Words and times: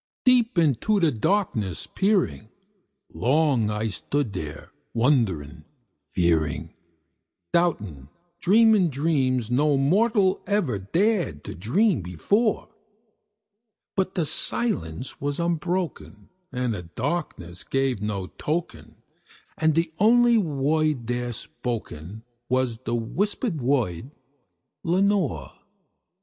Deep 0.25 0.57
into 0.57 0.99
that 0.99 1.21
darkness 1.21 1.85
peering, 1.85 2.49
long 3.13 3.69
I 3.69 3.85
stood 3.89 4.33
there 4.33 4.71
wondering, 4.95 5.63
fearing, 6.09 6.73
Doubting, 7.53 8.09
dreaming 8.39 8.89
dreams 8.89 9.51
no 9.51 9.77
mortal 9.77 10.41
ever 10.47 10.79
dared 10.79 11.43
to 11.43 11.53
dream 11.53 12.01
before; 12.01 12.69
But 13.95 14.15
the 14.15 14.25
silence 14.25 15.21
was 15.21 15.39
unbroken, 15.39 16.29
and 16.51 16.73
the 16.73 16.81
darkness 16.81 17.63
gave 17.63 18.01
no 18.01 18.25
token, 18.25 18.95
And 19.55 19.75
the 19.75 19.93
only 19.99 20.39
word 20.39 21.05
there 21.05 21.31
spoken 21.31 22.23
was 22.49 22.79
the 22.85 22.95
whispered 22.95 23.61
word, 23.61 24.09
"Lenore!" 24.83 25.51